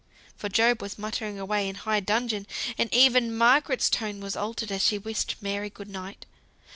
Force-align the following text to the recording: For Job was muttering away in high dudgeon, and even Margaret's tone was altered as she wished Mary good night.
For 0.35 0.49
Job 0.49 0.81
was 0.81 0.97
muttering 0.97 1.37
away 1.37 1.69
in 1.69 1.75
high 1.75 1.99
dudgeon, 1.99 2.47
and 2.75 2.91
even 2.91 3.37
Margaret's 3.37 3.87
tone 3.87 4.19
was 4.19 4.35
altered 4.35 4.71
as 4.71 4.83
she 4.83 4.97
wished 4.97 5.35
Mary 5.41 5.69
good 5.69 5.89
night. 5.89 6.25